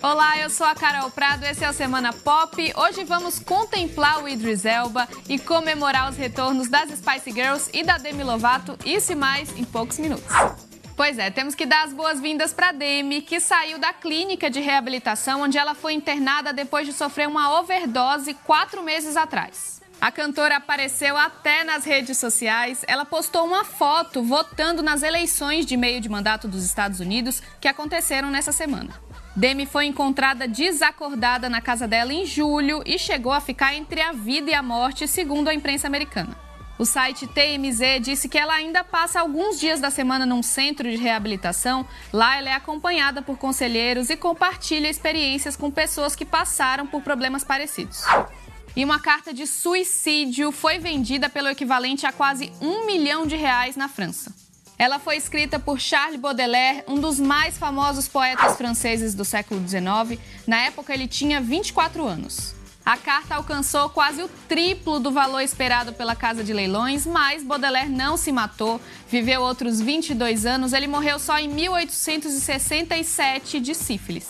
[0.00, 2.72] Olá, eu sou a Carol Prado, esse é o Semana Pop.
[2.76, 7.98] Hoje vamos contemplar o Idris Elba e comemorar os retornos das Spice Girls e da
[7.98, 10.32] Demi Lovato, isso e mais em poucos minutos.
[10.96, 15.42] Pois é, temos que dar as boas-vindas para Demi, que saiu da clínica de reabilitação
[15.42, 19.82] onde ela foi internada depois de sofrer uma overdose quatro meses atrás.
[20.00, 22.84] A cantora apareceu até nas redes sociais.
[22.86, 27.66] Ela postou uma foto votando nas eleições de meio de mandato dos Estados Unidos que
[27.66, 29.07] aconteceram nessa semana.
[29.38, 34.10] Demi foi encontrada desacordada na casa dela em julho e chegou a ficar entre a
[34.10, 36.36] vida e a morte, segundo a imprensa americana.
[36.76, 40.96] O site TMZ disse que ela ainda passa alguns dias da semana num centro de
[40.96, 41.86] reabilitação.
[42.12, 47.44] Lá ela é acompanhada por conselheiros e compartilha experiências com pessoas que passaram por problemas
[47.44, 48.02] parecidos.
[48.74, 53.76] E uma carta de suicídio foi vendida pelo equivalente a quase um milhão de reais
[53.76, 54.47] na França.
[54.78, 60.20] Ela foi escrita por Charles Baudelaire, um dos mais famosos poetas franceses do século XIX.
[60.46, 62.54] Na época, ele tinha 24 anos.
[62.86, 67.90] A carta alcançou quase o triplo do valor esperado pela casa de leilões, mas Baudelaire
[67.90, 74.28] não se matou, viveu outros 22 anos, ele morreu só em 1867 de sífilis.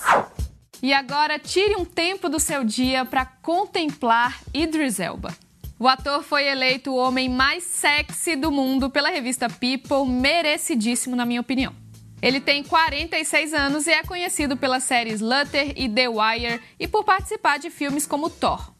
[0.82, 5.32] E agora tire um tempo do seu dia para contemplar Idris Elba.
[5.80, 11.24] O ator foi eleito o homem mais sexy do mundo pela revista People, merecidíssimo na
[11.24, 11.72] minha opinião.
[12.20, 17.04] Ele tem 46 anos e é conhecido pelas séries Luther e The Wire e por
[17.04, 18.72] participar de filmes como Thor.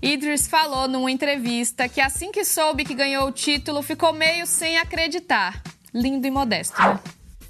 [0.00, 4.78] Idris falou numa entrevista que assim que soube que ganhou o título ficou meio sem
[4.78, 5.60] acreditar.
[5.92, 7.00] Lindo e modesto, né?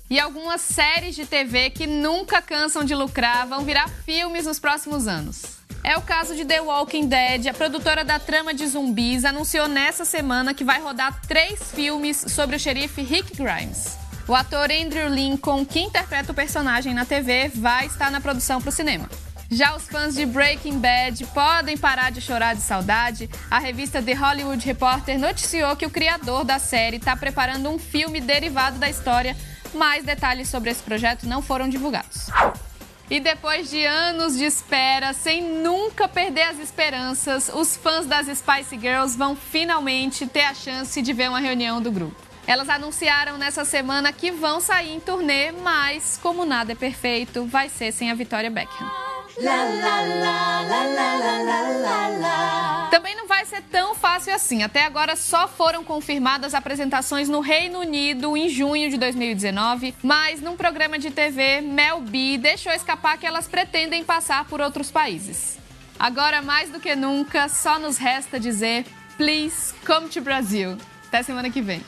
[0.08, 5.06] E algumas séries de TV que nunca cansam de lucrar vão virar filmes nos próximos
[5.06, 5.63] anos.
[5.86, 7.46] É o caso de The Walking Dead.
[7.46, 12.56] A produtora da trama de zumbis anunciou nessa semana que vai rodar três filmes sobre
[12.56, 13.98] o xerife Rick Grimes.
[14.26, 18.70] O ator Andrew Lincoln, que interpreta o personagem na TV, vai estar na produção para
[18.70, 19.06] o cinema.
[19.50, 23.28] Já os fãs de Breaking Bad podem parar de chorar de saudade.
[23.50, 28.22] A revista The Hollywood Reporter noticiou que o criador da série está preparando um filme
[28.22, 29.36] derivado da história.
[29.74, 32.30] Mais detalhes sobre esse projeto não foram divulgados.
[33.10, 38.78] E depois de anos de espera, sem nunca perder as esperanças, os fãs das Spice
[38.78, 42.16] Girls vão finalmente ter a chance de ver uma reunião do grupo.
[42.46, 47.68] Elas anunciaram nessa semana que vão sair em turnê, mas como nada é perfeito, vai
[47.68, 49.13] ser sem a Victoria Beckham.
[49.36, 50.88] La, la, la,
[52.88, 54.62] Também não vai ser tão fácil assim.
[54.62, 60.56] Até agora só foram confirmadas apresentações no Reino Unido em junho de 2019, mas num
[60.56, 65.58] programa de TV, Mel B deixou escapar que elas pretendem passar por outros países.
[65.98, 68.84] Agora, mais do que nunca, só nos resta dizer:
[69.16, 70.76] please come to Brasil.
[71.08, 71.82] Até semana que vem.